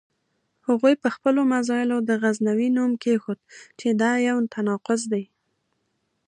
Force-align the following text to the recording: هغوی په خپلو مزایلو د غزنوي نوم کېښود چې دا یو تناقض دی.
هغوی 0.67 0.93
په 1.03 1.09
خپلو 1.15 1.41
مزایلو 1.53 1.97
د 2.03 2.11
غزنوي 2.21 2.69
نوم 2.77 2.91
کېښود 3.03 3.39
چې 3.79 3.87
دا 4.01 4.11
یو 4.27 4.37
تناقض 4.53 5.01
دی. 5.13 5.23